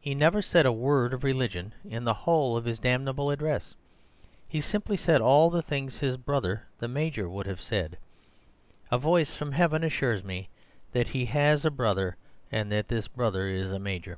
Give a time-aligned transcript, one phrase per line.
[0.00, 3.74] He never said a word of religion in the whole of his damnable address.
[4.48, 7.98] He simply said all the things his brother, the major, would have said.
[8.90, 10.48] A voice from heaven assures me
[10.92, 12.16] that he has a brother,
[12.50, 14.16] and that this brother is a major.